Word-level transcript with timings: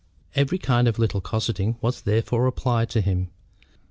Every 0.33 0.57
kind 0.57 0.87
of 0.87 0.97
little 0.97 1.21
cosseting 1.21 1.77
was, 1.79 2.01
therefore, 2.01 2.47
applied 2.47 2.89
to 2.89 3.01
him. 3.01 3.29